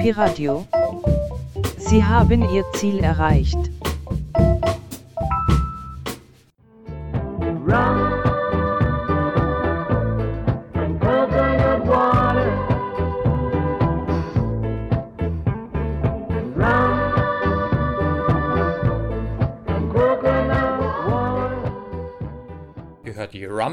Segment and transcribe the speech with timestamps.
[0.00, 0.66] Piradio.
[1.76, 3.58] Sie haben Ihr Ziel erreicht.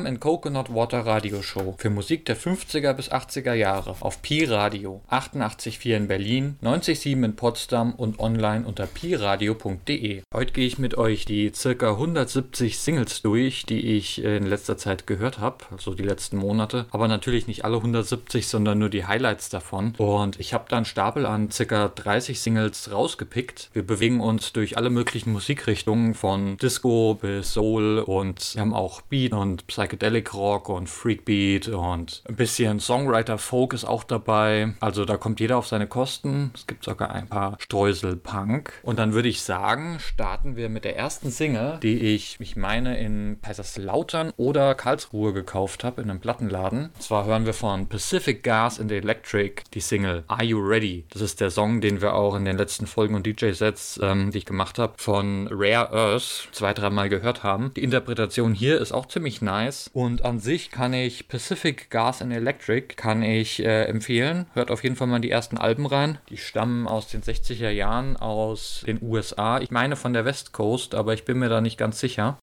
[0.08, 5.98] And Coconut Water Radioshow für Musik der 50er bis 80er Jahre auf Pi Radio 88.4
[5.98, 10.22] in Berlin, 90.7 in Potsdam und online unter piradio.de.
[10.34, 15.08] Heute gehe ich mit euch die circa 170 Singles durch, die ich in letzter Zeit
[15.08, 19.50] gehört habe, also die letzten Monate, aber natürlich nicht alle 170, sondern nur die Highlights
[19.50, 19.94] davon.
[19.98, 23.72] Und ich habe da einen Stapel an circa 30 Singles rausgepickt.
[23.74, 29.02] Wir bewegen uns durch alle möglichen Musikrichtungen von Disco bis Soul und wir haben auch
[29.02, 29.97] Beat und Psychedelic
[30.34, 34.74] Rock und Freakbeat und ein bisschen Songwriter Folk ist auch dabei.
[34.80, 36.52] Also da kommt jeder auf seine Kosten.
[36.54, 38.72] Es gibt sogar ein paar Streusel Punk.
[38.84, 43.00] Und dann würde ich sagen, starten wir mit der ersten Single, die ich, ich meine,
[43.00, 46.92] in Kaiserslautern oder Karlsruhe gekauft habe, in einem Plattenladen.
[46.94, 51.06] Und zwar hören wir von Pacific Gas and Electric die Single Are You Ready?
[51.10, 54.40] Das ist der Song, den wir auch in den letzten Folgen und DJ-Sets, ähm, die
[54.40, 57.72] ich gemacht habe, von Rare Earth zwei, dreimal gehört haben.
[57.76, 62.34] Die Interpretation hier ist auch ziemlich nice Und an sich kann ich Pacific Gas and
[62.34, 64.48] Electric kann ich äh, empfehlen.
[64.54, 66.18] Hört auf jeden Fall mal die ersten Alben rein.
[66.30, 69.60] Die stammen aus den 60er Jahren aus den USA.
[69.60, 72.38] Ich meine von der West Coast, aber ich bin mir da nicht ganz sicher.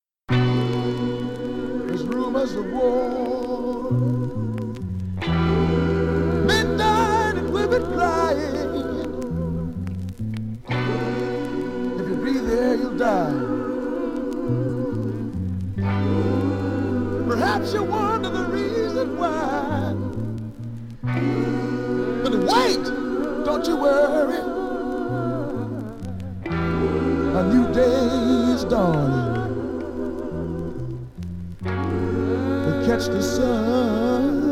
[13.04, 13.54] die.
[17.54, 19.94] Perhaps you wonder the reason why.
[22.24, 22.84] But wait,
[23.44, 24.40] don't you worry.
[26.46, 29.34] A new day is dawning.
[31.62, 34.43] We catch the sun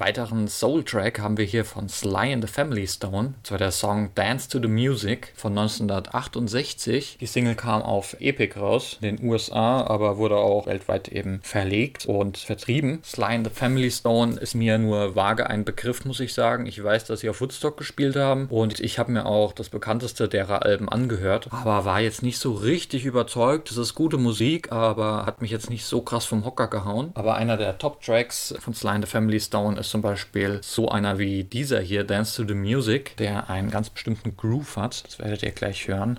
[0.00, 3.34] Weiteren Soul-Track haben wir hier von Sly and the Family Stone.
[3.42, 7.18] Das war der Song Dance to the Music von 1968.
[7.20, 12.06] Die Single kam auf Epic raus, in den USA, aber wurde auch weltweit eben verlegt
[12.06, 13.00] und vertrieben.
[13.04, 16.66] Sly and the Family Stone ist mir nur vage ein Begriff, muss ich sagen.
[16.66, 20.28] Ich weiß, dass sie auf Woodstock gespielt haben und ich habe mir auch das bekannteste
[20.28, 23.70] derer Alben angehört, aber war jetzt nicht so richtig überzeugt.
[23.70, 27.12] Das ist gute Musik, aber hat mich jetzt nicht so krass vom Hocker gehauen.
[27.14, 31.18] Aber einer der Top-Tracks von Sly and the Family Stone ist zum Beispiel so einer
[31.18, 35.06] wie dieser hier, Dance to the Music, der einen ganz bestimmten Groove hat.
[35.06, 36.18] Das werdet ihr gleich hören.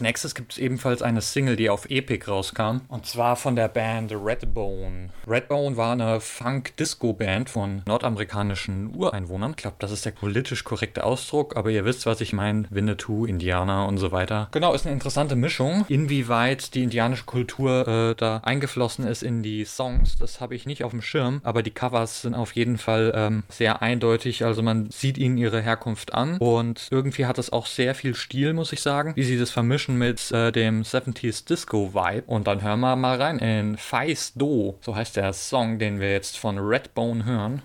[0.00, 2.78] Nächstes gibt es ebenfalls eine Single, die auf Epic rauskam.
[2.88, 5.10] Und zwar von der Band Redbone.
[5.26, 9.52] Redbone war eine Funk-Disco-Band von nordamerikanischen Ureinwohnern.
[9.52, 12.64] Ich glaube, das ist der politisch korrekte Ausdruck, aber ihr wisst, was ich meine.
[12.70, 14.48] Winnetou, Indianer und so weiter.
[14.52, 15.84] Genau, ist eine interessante Mischung.
[15.88, 20.84] Inwieweit die indianische Kultur äh, da eingeflossen ist in die Songs, das habe ich nicht
[20.84, 21.40] auf dem Schirm.
[21.44, 24.44] Aber die Covers sind auf jeden Fall ähm, sehr eindeutig.
[24.44, 26.38] Also man sieht ihnen ihre Herkunft an.
[26.38, 29.12] Und irgendwie hat es auch sehr viel Stil, muss ich sagen.
[29.16, 32.24] Wie sie das vermischen mit äh, dem 70s Disco Vibe.
[32.26, 34.78] Und dann hören wir mal rein in Feist Do.
[34.80, 37.62] So heißt der Song, den wir jetzt von Redbone hören.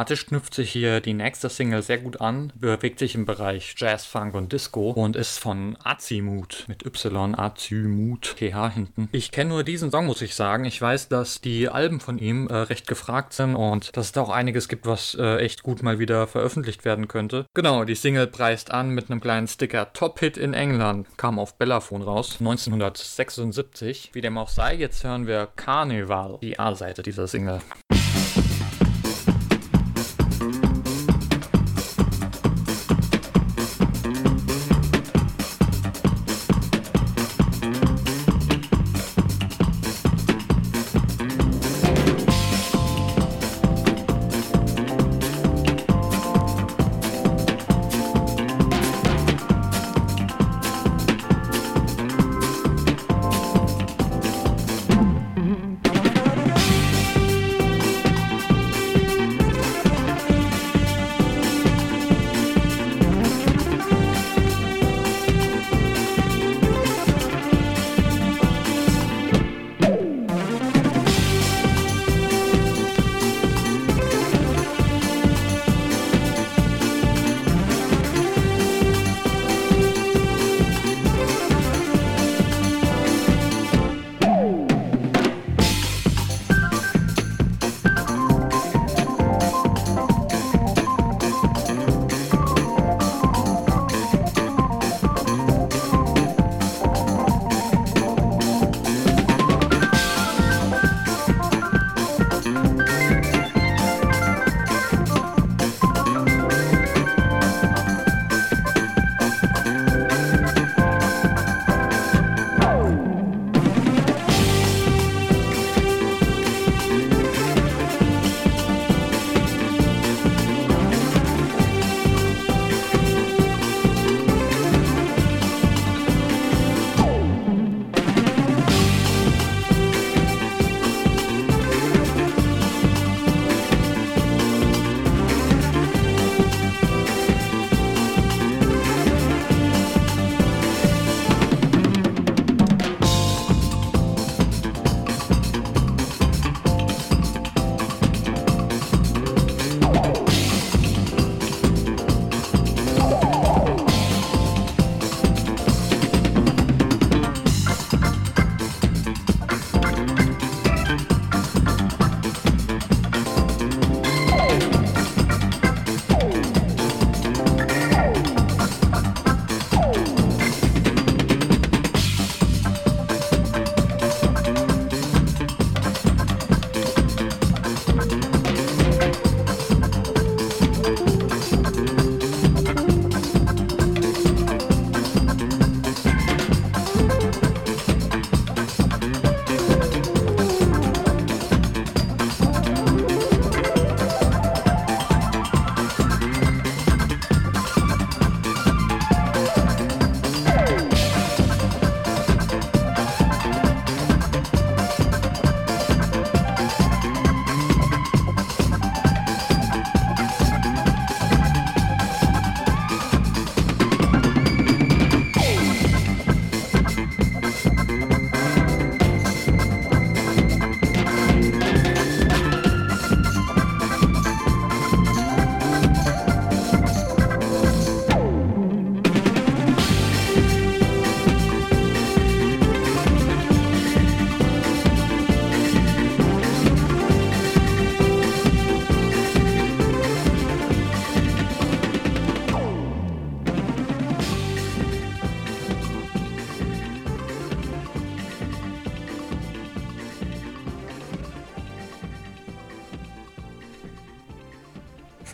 [0.00, 4.06] Thematisch knüpft sich hier die nächste Single sehr gut an, bewegt sich im Bereich Jazz,
[4.06, 9.10] Funk und Disco und ist von Azimut mit Y, Azimut, TH hinten.
[9.12, 10.64] Ich kenne nur diesen Song, muss ich sagen.
[10.64, 14.22] Ich weiß, dass die Alben von ihm äh, recht gefragt sind und dass es da
[14.22, 17.44] auch einiges gibt, was äh, echt gut mal wieder veröffentlicht werden könnte.
[17.52, 21.58] Genau, die Single preist an mit einem kleinen Sticker Top Hit in England, kam auf
[21.58, 24.12] Bellaphone raus, 1976.
[24.14, 27.60] Wie dem auch sei, jetzt hören wir Carnival, die A-Seite dieser Single.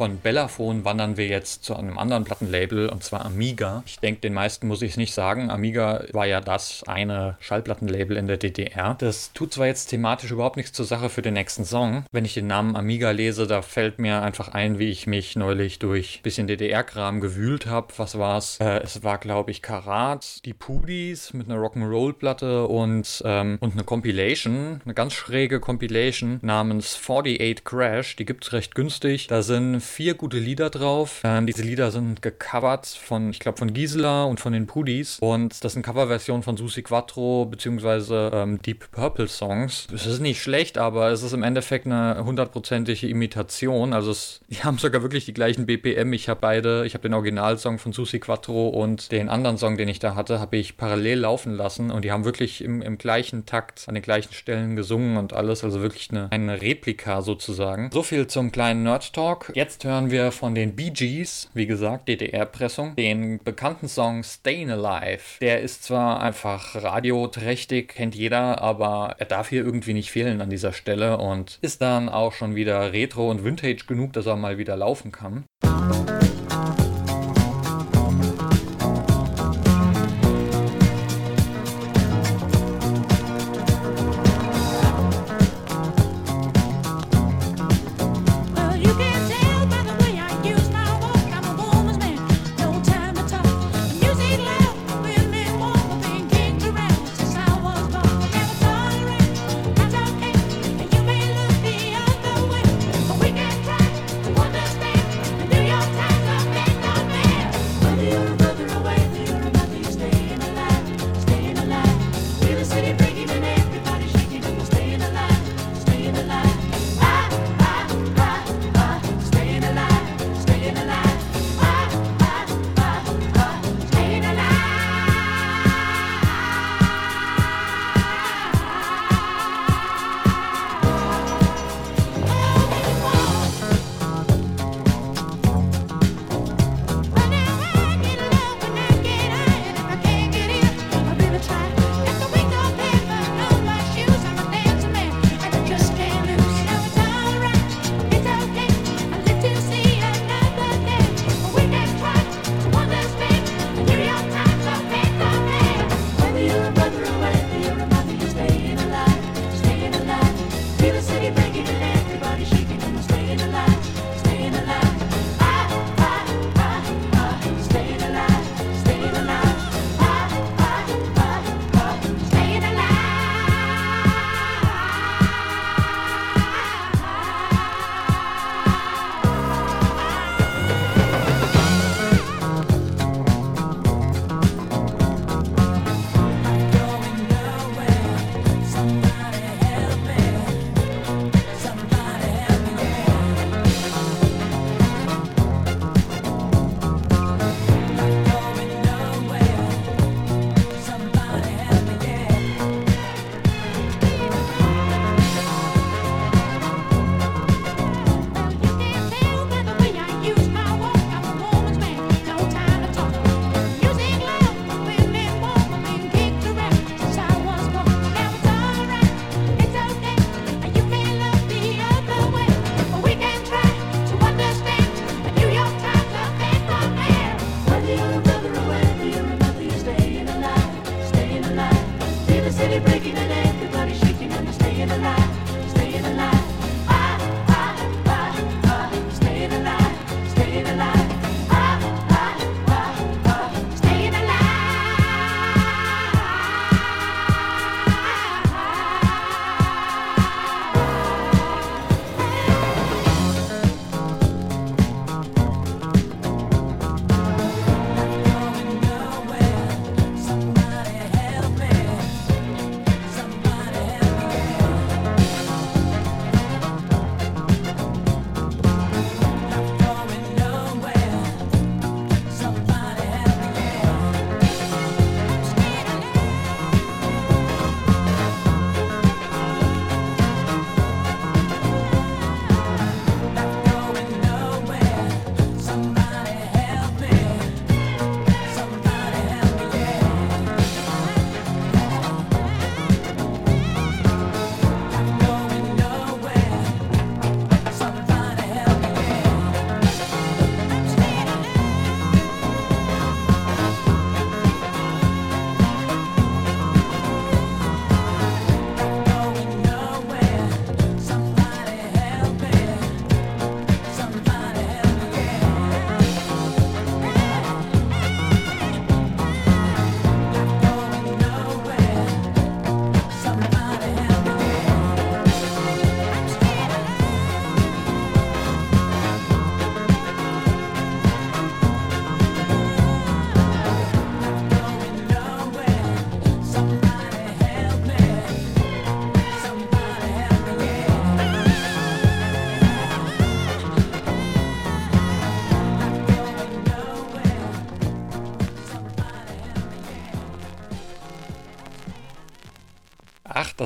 [0.07, 3.85] on Bellaphone wandern wir jetzt zu einem anderen Plattenlabel und zwar Amiga.
[3.87, 5.51] Ich denke, den meisten muss ich es nicht sagen.
[5.51, 8.97] Amiga war ja das eine Schallplattenlabel in der DDR.
[8.99, 12.05] Das tut zwar jetzt thematisch überhaupt nichts zur Sache für den nächsten Song.
[12.11, 15.79] Wenn ich den Namen Amiga lese, da fällt mir einfach ein, wie ich mich neulich
[15.79, 17.87] durch ein bisschen DDR-Kram gewühlt habe.
[17.97, 18.59] Was war's?
[18.59, 23.85] Äh, es war, glaube ich, Karat, die Pudis mit einer Rock'n'Roll-Platte und, ähm, und eine
[23.85, 28.17] Compilation, eine ganz schräge Compilation namens 48 Crash.
[28.17, 29.29] Die gibt's recht günstig.
[29.29, 31.21] Da sind vier gute Lieder drauf.
[31.25, 35.19] Ähm, diese Lieder sind gecovert von, ich glaube, von Gisela und von den Pudis.
[35.21, 39.87] Und das sind Coverversionen von Susi Quattro beziehungsweise ähm, Deep Purple Songs.
[39.93, 43.93] Es ist nicht schlecht, aber es ist im Endeffekt eine hundertprozentige Imitation.
[43.93, 46.13] Also es, die haben sogar wirklich die gleichen BPM.
[46.13, 49.89] Ich habe beide, ich habe den Originalsong von Susi Quattro und den anderen Song, den
[49.89, 53.47] ich da hatte, habe ich parallel laufen lassen und die haben wirklich im, im gleichen
[53.47, 55.65] Takt an den gleichen Stellen gesungen und alles.
[55.65, 57.91] Also wirklich eine, eine Replika sozusagen.
[57.93, 59.53] So viel zum kleinen Nerd Talk.
[59.55, 65.39] Jetzt hören wir von den Bee Gees, wie gesagt, DDR-Pressung, den bekannten Song Stayin' Alive.
[65.41, 70.51] Der ist zwar einfach radioträchtig, kennt jeder, aber er darf hier irgendwie nicht fehlen an
[70.51, 74.59] dieser Stelle und ist dann auch schon wieder retro und vintage genug, dass er mal
[74.59, 75.45] wieder laufen kann.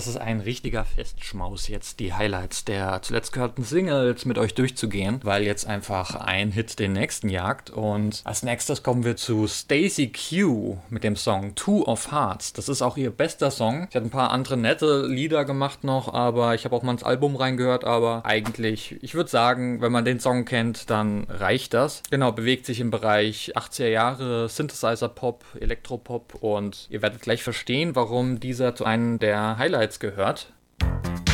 [0.01, 1.19] Das ist ein richtiger Fest.
[1.31, 6.51] Schmaus, jetzt die Highlights der zuletzt gehörten Singles mit euch durchzugehen, weil jetzt einfach ein
[6.51, 7.71] Hit den nächsten jagt.
[7.71, 12.53] Und als nächstes kommen wir zu Stacy Q mit dem Song Two of Hearts.
[12.53, 13.87] Das ist auch ihr bester Song.
[13.93, 17.05] Sie hat ein paar andere nette Lieder gemacht noch, aber ich habe auch mal ins
[17.05, 17.85] Album reingehört.
[17.85, 22.03] Aber eigentlich, ich würde sagen, wenn man den Song kennt, dann reicht das.
[22.11, 28.41] Genau, bewegt sich im Bereich 80er Jahre Synthesizer-Pop, Elektropop und ihr werdet gleich verstehen, warum
[28.41, 30.53] dieser zu einem der Highlights gehört.
[30.83, 31.30] you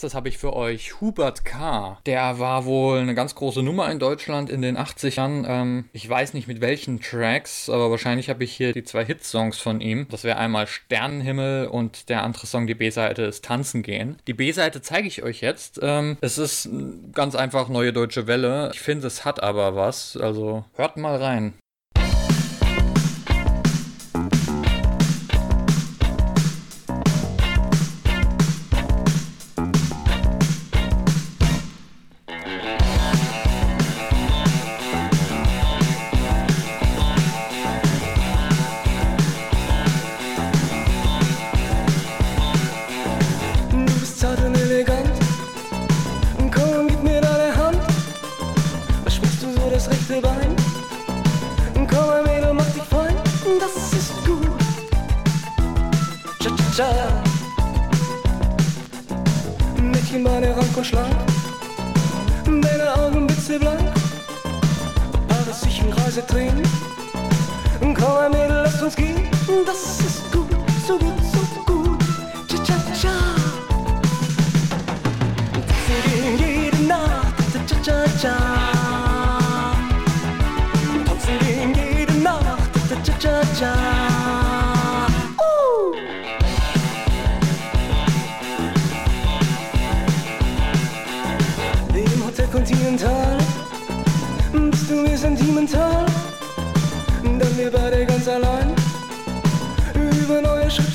[0.00, 1.98] nächstes habe ich für euch Hubert K.
[2.06, 5.44] Der war wohl eine ganz große Nummer in Deutschland in den 80ern.
[5.46, 9.58] Ähm, ich weiß nicht mit welchen Tracks, aber wahrscheinlich habe ich hier die zwei Hitsongs
[9.58, 10.06] von ihm.
[10.10, 14.16] Das wäre einmal Sternenhimmel und der andere Song, die B-Seite, ist Tanzen gehen.
[14.26, 15.78] Die B-Seite zeige ich euch jetzt.
[15.82, 16.70] Ähm, es ist äh,
[17.12, 18.70] ganz einfach neue deutsche Welle.
[18.72, 20.16] Ich finde, es hat aber was.
[20.16, 21.52] Also hört mal rein.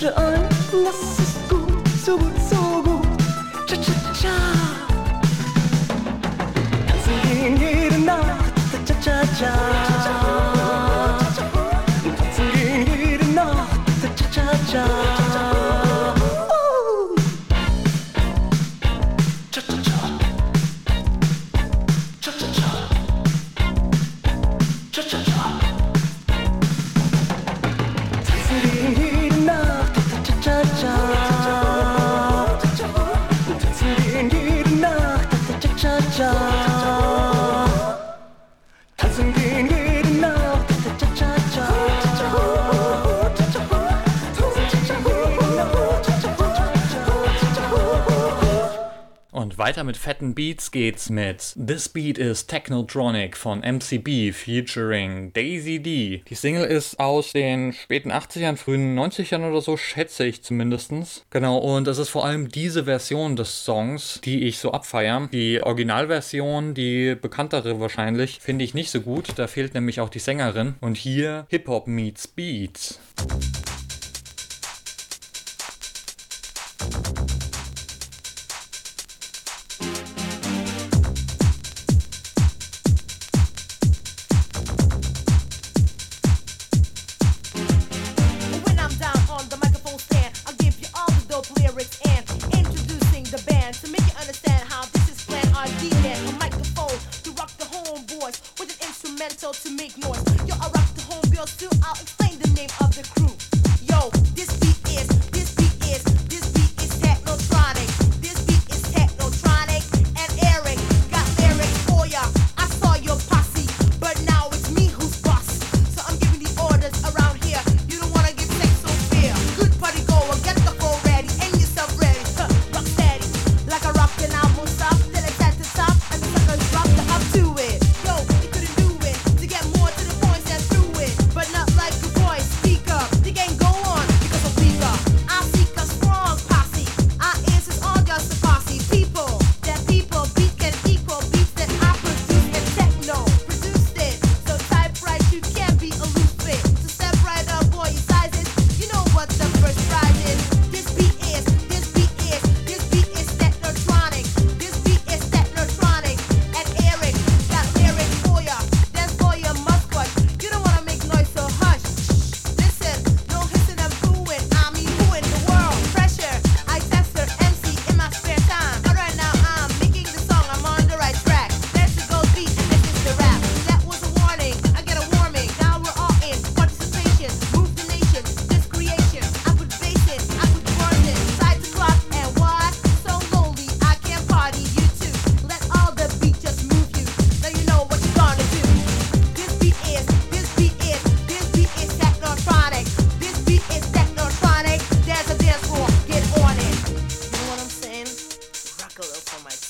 [0.06, 0.34] że on
[0.84, 0.96] nas
[2.06, 2.18] sobą
[2.50, 3.02] sobą
[3.68, 4.38] cza cza cza
[6.88, 8.54] Tanzen jeden Nacht,
[8.86, 9.75] cza cza cza
[50.06, 56.22] fetten Beats geht's mit This Beat is Technotronic von MCB featuring Daisy D.
[56.30, 61.26] Die Single ist aus den späten 80ern, frühen 90ern oder so, schätze ich zumindest.
[61.32, 65.28] Genau, und es ist vor allem diese Version des Songs, die ich so abfeiere.
[65.34, 69.30] Die Originalversion, die bekanntere wahrscheinlich, finde ich nicht so gut.
[69.38, 70.76] Da fehlt nämlich auch die Sängerin.
[70.82, 73.00] Und hier Hip-Hop meets Beats.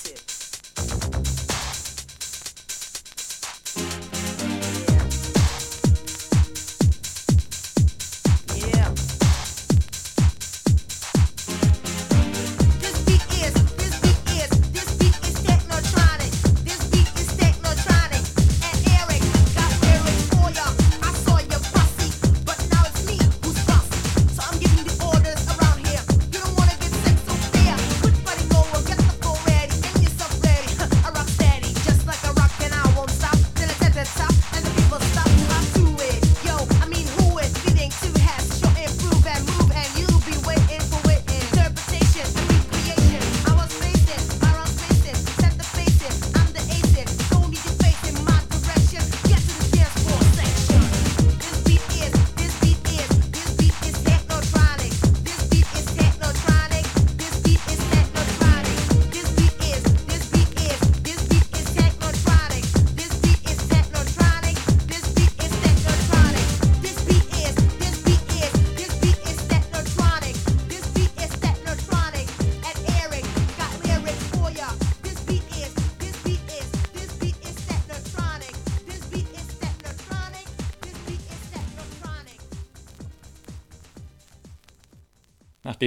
[0.05, 0.54] six.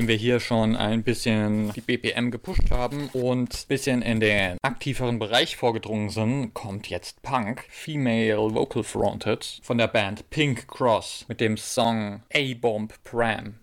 [0.09, 5.19] Wir hier schon ein bisschen die BPM gepusht haben und ein bisschen in den aktiveren
[5.19, 11.41] Bereich vorgedrungen sind, kommt jetzt Punk, Female Vocal Fronted von der Band Pink Cross mit
[11.41, 13.61] dem Song A-Bomb Pram.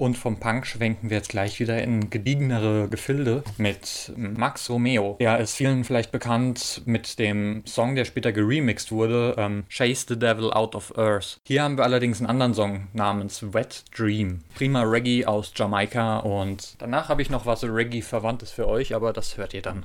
[0.00, 5.16] Und vom Punk schwenken wir jetzt gleich wieder in gediegenere Gefilde mit Max Romeo.
[5.18, 10.18] Er ist vielen vielleicht bekannt mit dem Song, der später geremixed wurde, ähm, Chase the
[10.18, 11.38] Devil Out of Earth.
[11.46, 14.38] Hier haben wir allerdings einen anderen Song namens Wet Dream.
[14.54, 19.36] Prima Reggae aus Jamaika und danach habe ich noch was Reggae-Verwandtes für euch, aber das
[19.36, 19.84] hört ihr dann.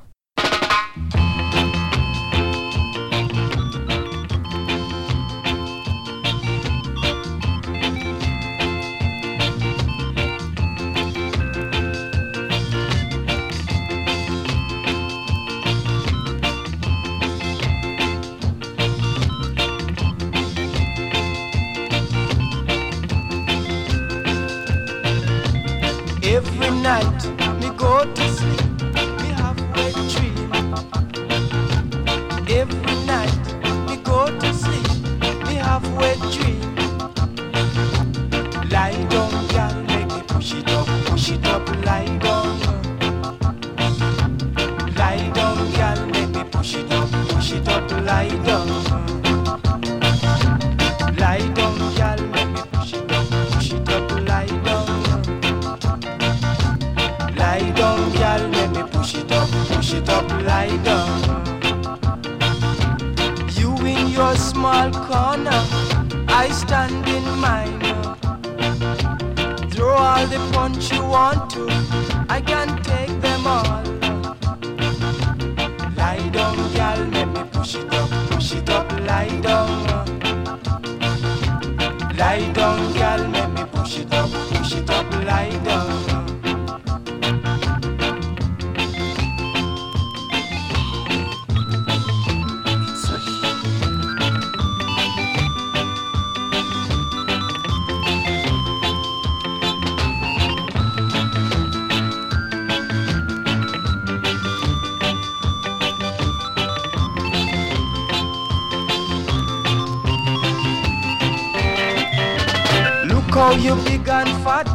[114.05, 114.67] Big and fat,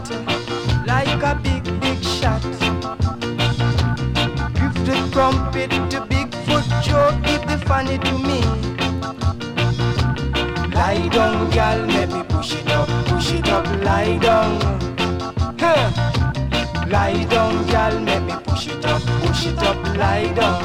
[0.86, 2.42] like a big, big shot.
[4.54, 8.40] Give the trumpet to Bigfoot Joe, give the funny to me.
[10.74, 14.60] Lie down, girl, let me push it up, push it up, lie down.
[15.60, 15.90] Huh.
[16.88, 20.62] Lie down, girl, let me push it up, push it up, lie down.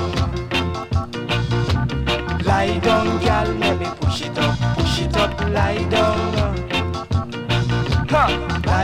[2.43, 6.44] Lie down, gal, let me push it up, push it up, lie down.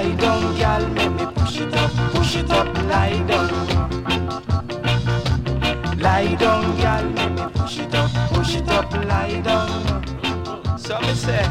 [0.02, 3.50] Lie down, gal, let me push it up, push it up, lie down.
[6.00, 9.70] Lie down, gal, let me push it up, push it up, lie down.
[11.14, 11.46] Say,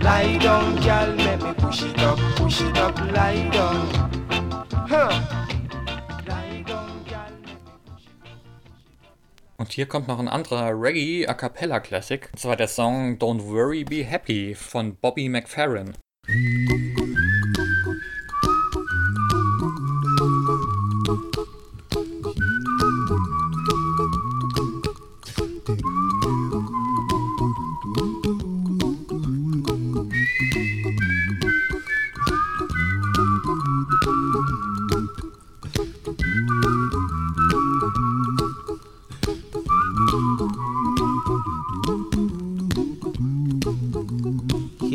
[0.00, 3.50] lie gal, let me push it up, push it up, lie.
[4.88, 5.12] Huh.
[9.58, 12.30] Und hier kommt noch ein anderer Reggae A Cappella Classic.
[12.32, 15.92] Und zwar der Song Don't Worry Be Happy von Bobby McFerrin.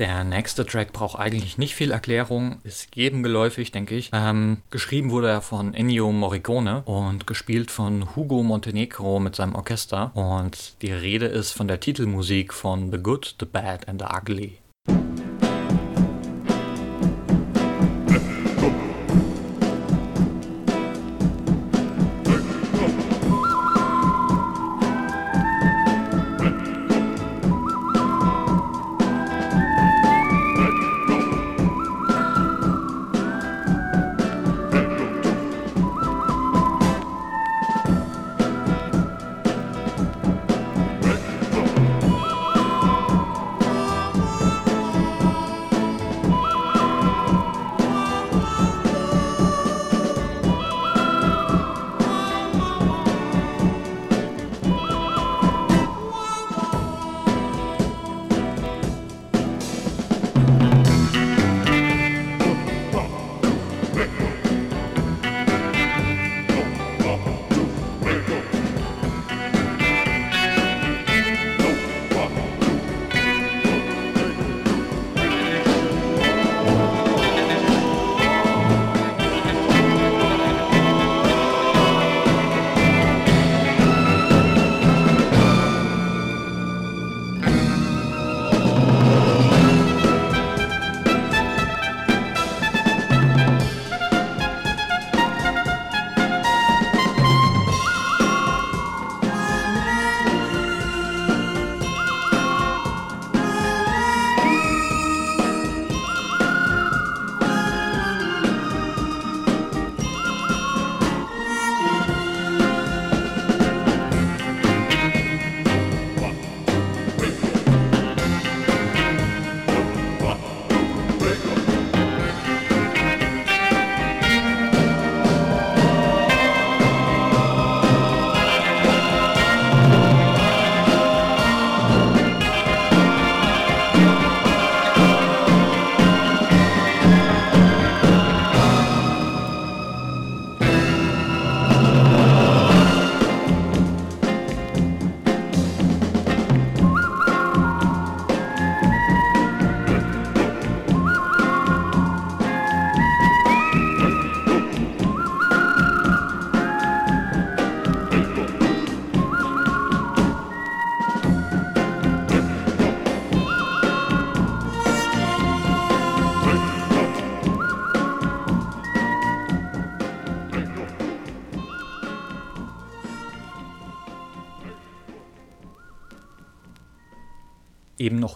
[0.00, 4.08] Der nächste Track braucht eigentlich nicht viel Erklärung, ist jedem geläufig, denke ich.
[4.14, 10.10] Ähm, geschrieben wurde er von Ennio Morricone und gespielt von Hugo Montenegro mit seinem Orchester.
[10.16, 14.56] Und die Rede ist von der Titelmusik von The Good, The Bad and The Ugly.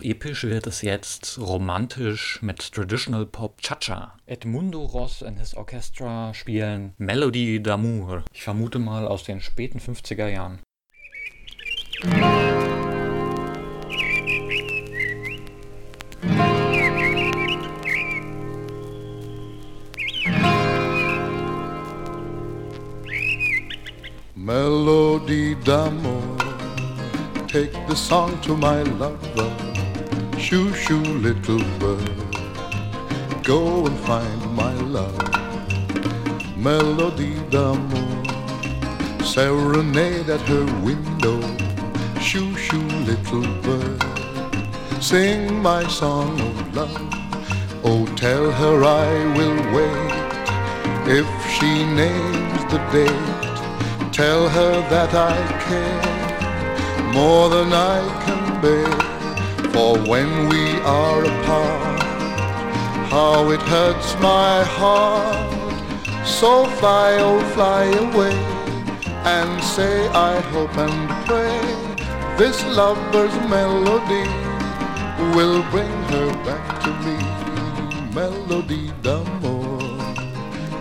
[0.05, 4.17] Episch wird es jetzt romantisch mit Traditional Pop Cha-Cha.
[4.27, 8.23] Edmundo Ross and his Orchestra spielen Melody d'Amour.
[8.33, 10.59] Ich vermute mal aus den späten 50er Jahren.
[24.35, 26.37] Melody d'amour,
[27.49, 29.64] take the song to my lover.
[30.45, 32.37] Shoo shoo, little bird,
[33.43, 35.19] go and find my love.
[36.55, 38.25] Melody d'amour,
[39.25, 41.41] serenade at her window.
[42.21, 44.05] Shoo shoo, little bird,
[45.01, 47.15] sing my song of love.
[47.83, 50.15] Oh, tell her I will wait
[51.09, 54.13] if she names the date.
[54.13, 55.37] Tell her that I
[55.69, 59.14] care more than I can bear.
[59.75, 62.01] For when we are apart,
[63.11, 65.51] how it hurts my heart.
[66.25, 68.37] So fly, oh fly away,
[69.25, 71.59] and say I hope and pray
[72.39, 74.27] this lover's melody
[75.35, 77.19] will bring her back to me.
[78.15, 79.81] Melody d'amour,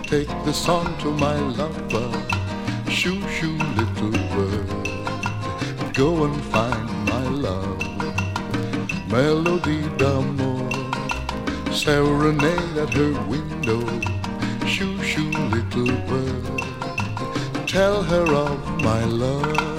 [0.04, 2.10] take the song to my lover.
[2.88, 6.93] Shoo shoo, little bird, go and find.
[9.14, 10.68] Melody d'amour,
[11.70, 13.80] serenade at her window.
[14.66, 19.73] Shoo shoo, little bird, tell her of my love.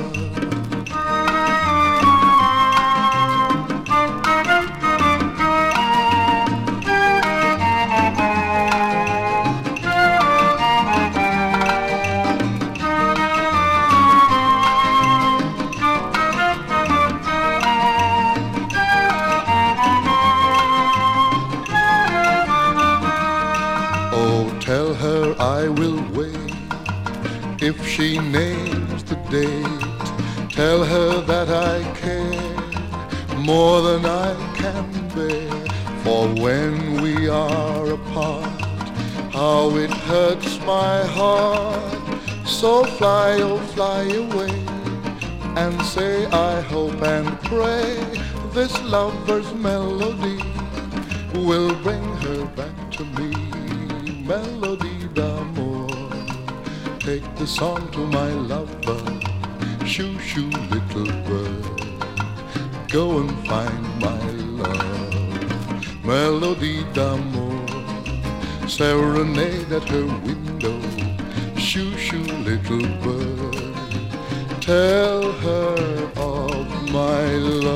[27.95, 30.49] She names the date.
[30.49, 34.85] Tell her that I care more than I can
[35.15, 35.49] bear.
[36.03, 38.61] For when we are apart,
[39.31, 42.19] how it hurts my heart.
[42.45, 44.55] So fly, oh fly away
[45.55, 47.95] and say I hope and pray
[48.51, 50.41] this lover's melody
[51.47, 53.31] will bring her back to me.
[54.31, 55.64] Melody d'amour,
[57.05, 58.99] take the song to my lover.
[59.85, 61.81] Shoo shoo, little bird,
[62.89, 64.21] go and find my
[64.61, 66.03] love.
[66.03, 67.67] Melody d'amour,
[68.67, 70.79] serenade at her window.
[71.59, 73.75] Shoo shoo, little bird,
[74.59, 77.74] tell her of my love.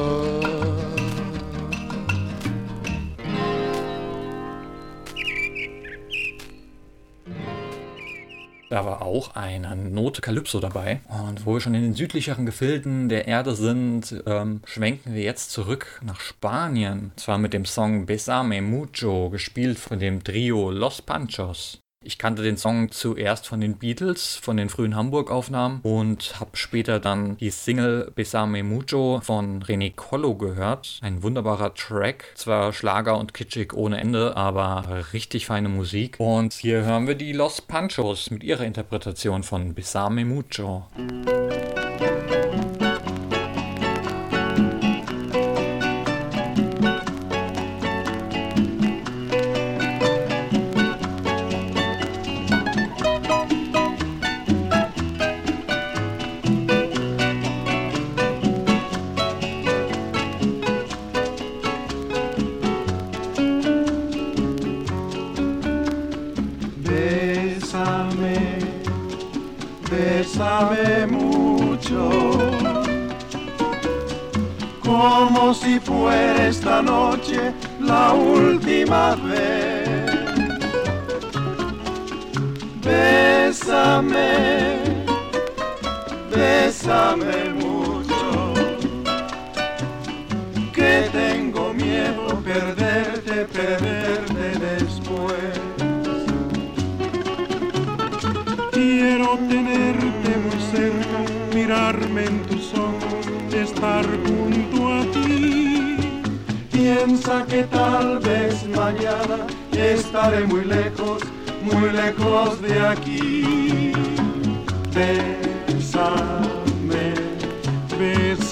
[8.69, 11.01] Da war auch eine Note Calypso dabei.
[11.07, 15.51] Und wo wir schon in den südlicheren Gefilden der Erde sind, ähm, schwenken wir jetzt
[15.51, 17.11] zurück nach Spanien.
[17.15, 21.81] Zwar mit dem Song Besame Mucho, gespielt von dem Trio Los Panchos.
[22.01, 26.97] Ich kannte den Song zuerst von den Beatles, von den frühen Hamburg-Aufnahmen und habe später
[27.01, 30.99] dann die Single Besame Mucho von René Collo gehört.
[31.01, 36.15] Ein wunderbarer Track, zwar Schlager und kitschig ohne Ende, aber richtig feine Musik.
[36.19, 40.87] Und hier hören wir die Los Panchos mit ihrer Interpretation von Besame Mucho.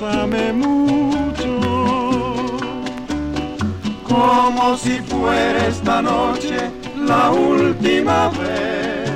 [0.08, 1.60] Bésame, mucho.
[4.08, 9.12] como si fuera esta noche la última vez.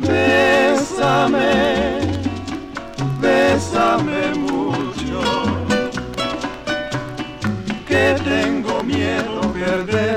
[0.00, 1.40] Bésame,
[3.18, 5.20] bésame mucho,
[7.88, 10.11] que tengo miedo perderte,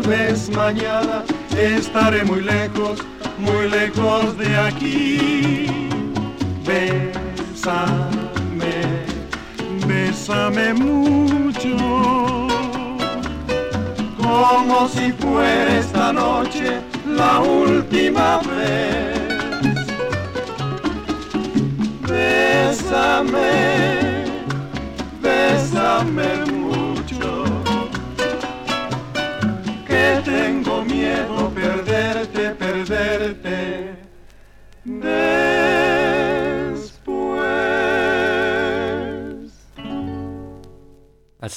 [0.00, 1.24] tal vez mañana
[1.56, 3.00] estaré muy lejos,
[3.38, 5.66] muy lejos de aquí.
[6.64, 7.88] Bésame,
[9.86, 11.76] bésame mucho,
[14.16, 19.18] como si fuera esta noche la última vez.
[22.08, 23.97] Bésame,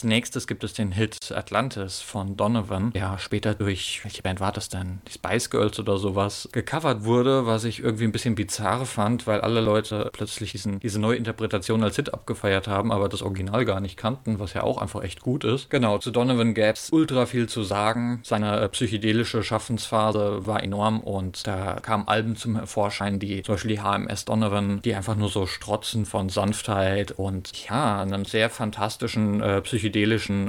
[0.04, 4.70] Nächstes gibt es den Hit Atlantis von Donovan, der später durch, welche Band war das
[4.70, 5.02] denn?
[5.08, 9.42] Die Spice Girls oder sowas, gecovert wurde, was ich irgendwie ein bisschen bizarr fand, weil
[9.42, 13.80] alle Leute plötzlich diesen, diese neue Interpretation als Hit abgefeiert haben, aber das Original gar
[13.80, 15.70] nicht kannten, was ja auch einfach echt gut ist.
[15.70, 18.22] Genau, zu Donovan gäbe es ultra viel zu sagen.
[18.24, 23.76] Seine äh, psychedelische Schaffensphase war enorm und da kamen Alben zum Vorschein, die zum Beispiel
[23.76, 29.42] die HMS Donovan, die einfach nur so strotzen von Sanftheit und ja, einem sehr fantastischen
[29.42, 29.91] äh, psychedelischen,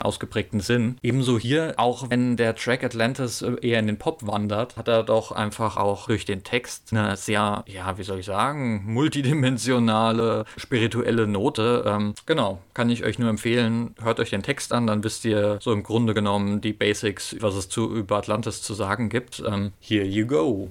[0.03, 0.97] ausgeprägten Sinn.
[1.03, 5.03] Ebenso hier, auch wenn der Track Atlantis äh, eher in den Pop wandert, hat er
[5.03, 11.27] doch einfach auch durch den Text eine sehr, ja, wie soll ich sagen, multidimensionale, spirituelle
[11.27, 11.85] Note.
[11.87, 13.95] Ähm, genau, kann ich euch nur empfehlen.
[14.01, 17.55] Hört euch den Text an, dann wisst ihr so im Grunde genommen die Basics, was
[17.55, 19.43] es zu über Atlantis zu sagen gibt.
[19.47, 20.71] Ähm, here you go.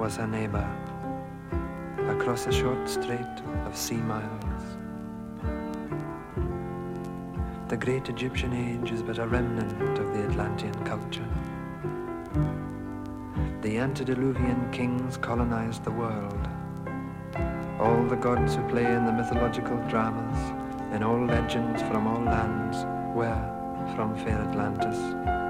[0.00, 0.66] was her neighbor,
[2.08, 3.20] across a short strait
[3.66, 4.64] of sea miles.
[7.68, 11.28] The great Egyptian age is but a remnant of the Atlantean culture.
[13.60, 16.48] The antediluvian kings colonized the world.
[17.78, 20.38] All the gods who play in the mythological dramas,
[20.94, 22.78] in all legends from all lands,
[23.14, 25.49] were from fair Atlantis.